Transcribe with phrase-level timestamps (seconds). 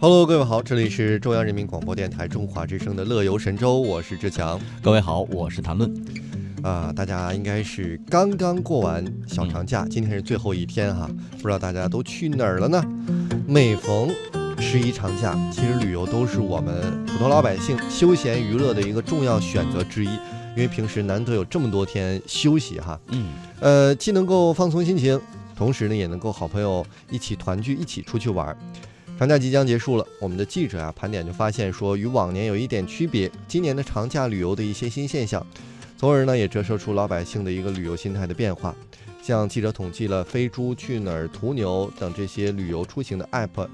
[0.00, 4.56] Hello，各位好，这里是中央人民广播电台中华之声的乐游神州，我是志强。
[4.80, 5.92] 各位好，我是谭论。
[6.62, 12.80] 啊，大家应该是刚刚过完小长假，今天是最后一天哈，不知道大家都去哪儿了呢？
[13.44, 14.08] 每逢
[14.60, 20.10] 十一长假，其实旅游都是我们普通老百姓休闲娱乐的一个重要选择之一，
[20.54, 23.00] 因为平时难得有这么多天休息哈。
[23.08, 25.20] 嗯，呃，既能够放松心情，
[25.56, 28.56] 同时呢也能够好朋友一起团聚，一起出去玩。
[29.18, 35.44] 长假即将结束了，我们的记者啊盘点就发现说，与往年有一点区别，今年的长假旅游的一些新现象，
[35.96, 38.72] 从而呢也折射出老百姓的一个旅游心态的变化。
[39.20, 43.66] 像记者统计了飞猪、去哪儿、途牛等这些旅游出行的 app，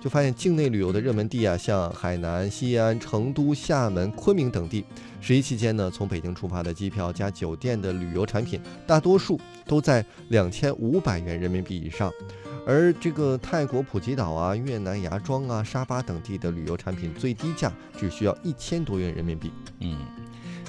[0.00, 4.84] 就发现境内旅游的热门地啊，像海南、西安、成都、厦门、昆明等地，
[5.20, 12.08] 十一期间呢，从北京出发的机票加酒店的旅游产品，大多数都在两千五百元人民币以上。
[12.64, 19.52] 而这个泰国普吉岛啊、越南芽庄啊、沙巴等地的旅游产品最低价只需要一千多元人民币。
[19.80, 19.98] 嗯，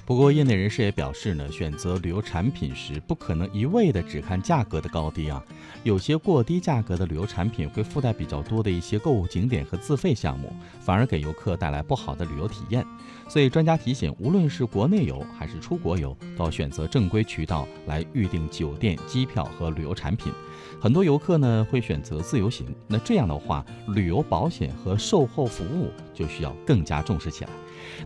[0.05, 5.41] 不过业内人士也表示呢，选择旅游产品时不可能一味的只看价格的高低啊，
[5.83, 10.51] 有些过低价格的旅游产品会附带比较多的一些购物景点和自费项目，
[10.81, 12.85] 反而给游客带来不好的旅游体验。
[13.29, 20.33] 所以专家提醒，无论是国内游还是出国游，都要选择正规渠道来预订酒店、机票和旅游产品。
[20.81, 27.49] 很多游客呢会选择自由行，那这样的话，旅游保险和售后服务就需要更加重视起来。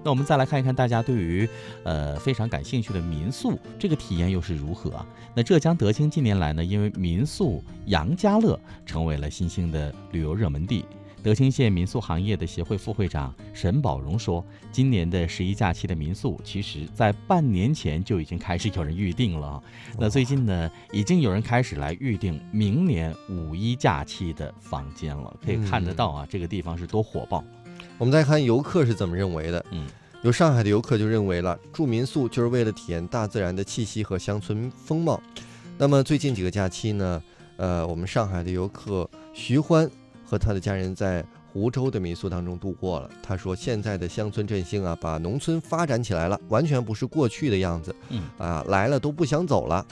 [0.03, 1.47] 那我们再来看一看大家对于
[1.83, 5.06] 呃非常感兴趣的民宿这个体验又是如何啊？
[5.36, 10.86] 那浙江德清近年来呢，因为民宿杨家乐成为了新兴的旅游热门地。
[11.23, 19.61] 德清县民宿行业的协会副会长沈宝荣说：“今年的十一假期的民宿，其实在半年前就已经开始有人预定了。
[20.00, 25.36] 那最近呢，已经有人开始来预定明年五一假期的房间了。
[25.44, 27.44] 可以看得到啊，这个地方是多火爆。
[27.98, 29.66] 我们再看游客是怎么认为的。
[29.72, 29.88] 嗯，
[30.22, 35.22] 有上海的游客就认为了，住民宿就是为了体验大自然的气息和乡村风貌。
[35.77, 37.23] 那么最近几个假期呢，
[37.58, 39.89] 呃，我们上海的游客徐欢。”
[40.30, 41.23] 和他的家人在
[41.54, 43.10] 湖州的民宿当中度过了。
[43.23, 47.95] 他说：“现在的乡村振兴啊，把农村发展起来了，完全不是过去的样子。
[48.10, 49.88] 嗯啊，来了都不想走了。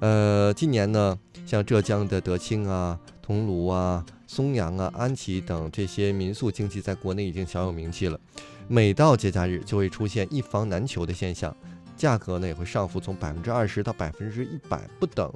[0.00, 8.18] 呃，今年呢，像浙江的德清啊、桐庐啊、松阳啊、安琪等这些民宿经济在国内已经小有名气了。
[8.66, 11.54] 每到节假日，就会出现一房难求的现象，
[11.94, 15.30] 价格呢也会上浮从百分之二十到百分之一百不等。”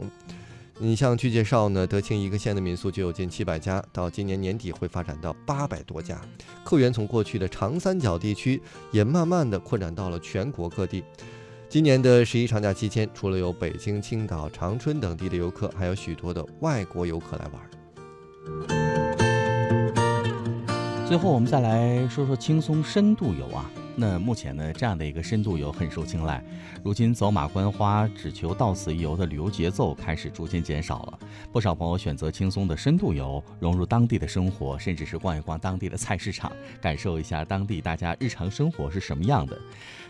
[0.81, 6.19] 你像据介绍呢，德清一个县的民宿就有近七百家，到今年年底会发展到八百多家。
[6.65, 11.05] 客源从过去的长三角地区，也慢慢的扩展到了全国各地。
[11.69, 17.82] 今年的十一长假期间，除了有北京、青岛、长春等地的游客，还有许多的外国游客来玩。
[21.07, 23.71] 最后，我们再来说说轻松深度游啊。
[23.95, 26.43] 那目前呢，这样的一个深度游很受青睐。
[26.83, 31.19] 如今走马观花，只求到此一游的旅游节奏开始逐渐减少了。
[31.53, 36.51] 不少朋友选择轻松的深度游，融入当地的生活，甚至是逛一逛当地的菜市场，
[36.81, 39.59] 感受一下当地大家日常生活是什么样的。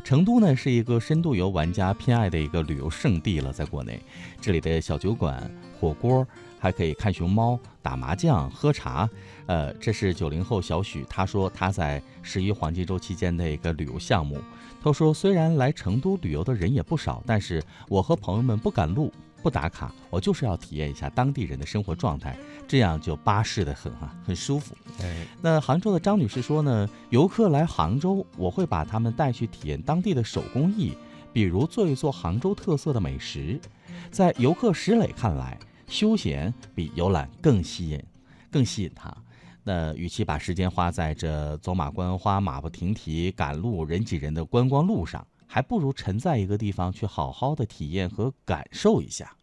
[0.05, 3.53] 成都呢，是一个深度游玩家偏爱的一个旅游胜地了。
[3.53, 4.01] 在国内，
[4.41, 5.51] 这里的小酒馆、
[5.81, 6.25] 火锅。
[6.63, 9.11] 还可以看熊猫、打麻将、喝茶，
[9.47, 14.41] 呃，这是九零后小许，他说他在十一黄金周期间的一个旅游项目。
[14.81, 19.13] 他说，虽然来成都旅游的人也不少，但是我和朋友们不赶路、
[19.43, 24.77] 不打卡，我就是要体验一下当地人的生活状态，这样就巴适的很哈，很舒服。
[25.01, 30.97] 哎，那杭州的张女士说呢，游客来杭州，我会把他们带去体验当地的手工艺，
[31.33, 33.61] 比如做一做杭州特色的美食。
[34.13, 35.59] 在游客石磊看来。
[35.93, 38.03] 休闲比游览更吸引，
[38.51, 39.15] 更吸引他。
[39.63, 49.37] 那与其把时间花在这走马观花、马不停蹄、赶路、人挤人的观光路上，还不如沉在一个地方去好好的体验和感受一下。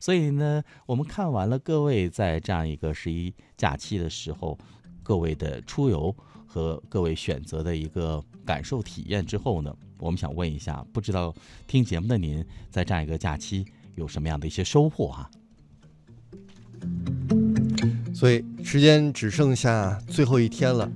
[0.00, 4.58] 所以呢，我们看完了各位在这样一个十一假期的时候，
[5.02, 6.12] 各位的出游
[6.46, 11.32] 和各位选择的一个感受体验之后呢，我们想问一下，不知道
[11.66, 15.30] 听节目的您在这样一个假期有什么样的一些收获哈？
[18.14, 20.88] 所以时间只剩下最后一天了，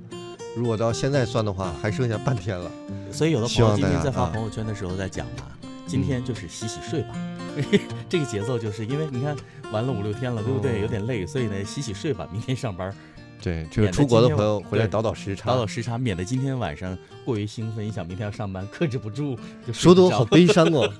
[0.55, 2.71] 如果到现在算的话，还剩下半天了。
[3.11, 5.47] 所以有的朋友今天在发朋友圈的时候在讲嘛，
[5.85, 7.15] 今天就是洗洗睡吧，
[8.07, 9.35] 这个节奏就是因为你看
[9.71, 10.79] 玩了五六天了，对不对？
[10.81, 12.93] 有点累，所以呢洗洗睡吧，明天上班。
[13.41, 20.91] 对，这个出国的朋友回来倒倒时差，倒倒时差，免得今天晚上过于兴奋，一想明天要上班，克制不住就说的我好悲伤哦。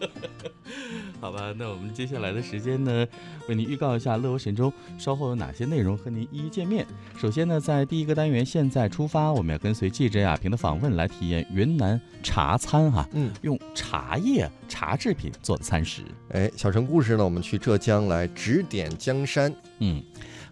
[1.19, 3.05] 好吧，那我们接下来的时间呢，
[3.49, 6.85] 为您预告一下乐游神州稍后有哪些内容和您一一见面。
[7.17, 13.07] 首先呢，在第一个单元，现在出发，我们要跟随记者雅萍的访问来体验云南茶餐哈。
[13.13, 16.03] 嗯，用茶叶茶制品做的餐食。
[16.29, 19.53] 哎，小城故事呢，我们去浙江来指点江山。
[19.79, 20.03] 嗯。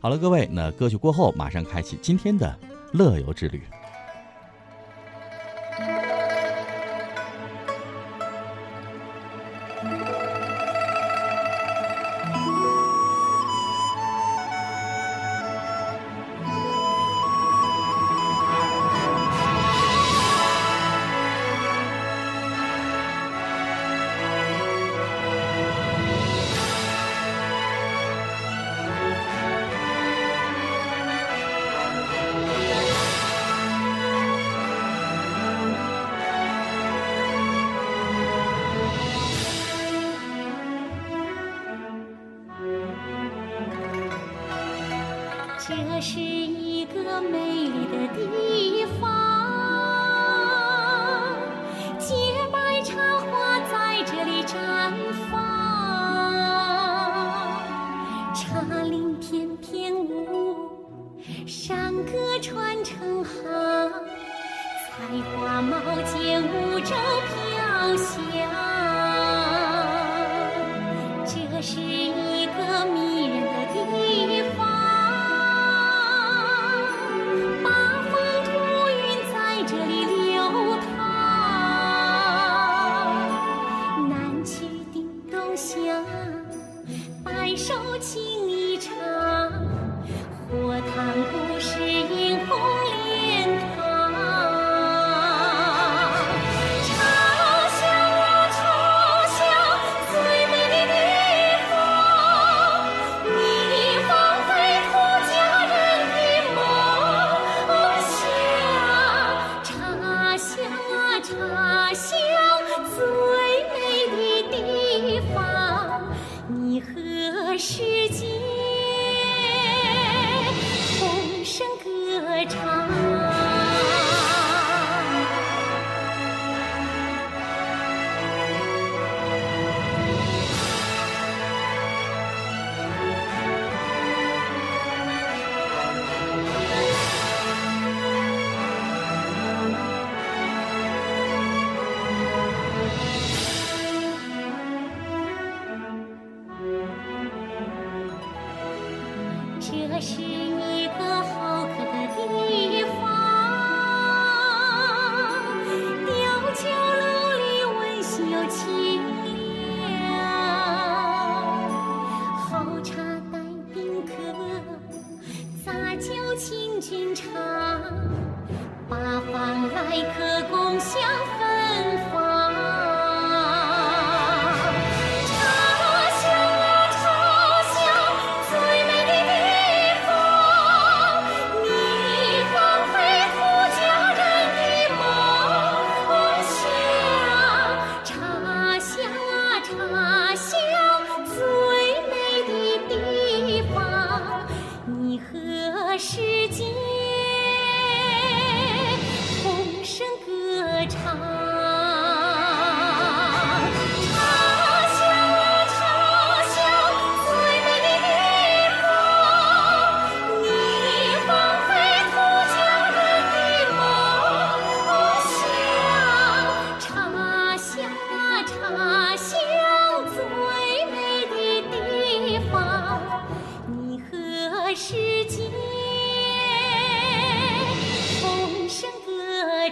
[0.01, 2.59] 好了，各位，那歌曲过后，马上开启今天的
[2.93, 3.61] 乐游之旅。
[45.67, 48.44] 这是一个美丽的地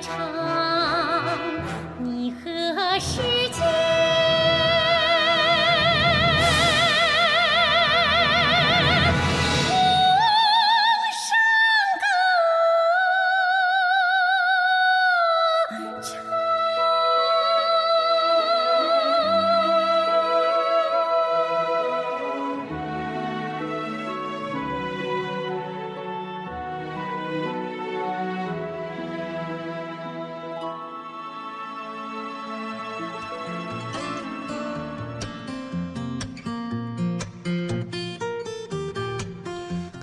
[0.06, 0.14] 唱
[1.98, 3.22] 你何时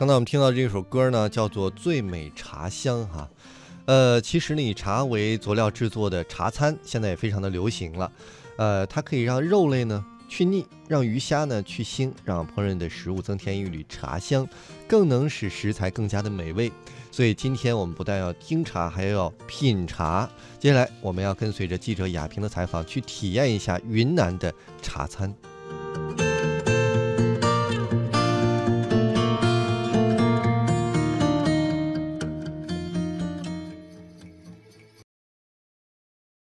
[0.01, 3.29] 刚才我们听到这首歌呢，叫做最美茶香哈。
[3.85, 8.11] 呃，其实呢，以茶为佐料制作的茶餐现在也非常的流行了。
[8.57, 14.49] 呃，它可以让肉类呢去腻，让鱼虾呢去腥，让烹饪的食物增添一缕茶香，
[14.89, 16.73] 更能使食材更加的美味。
[17.11, 20.27] 所以今天我们不但要听茶，还要品茶。
[20.59, 25.35] 接下来我们要跟随着记者雅萍的采访，去体验一下云南的茶餐。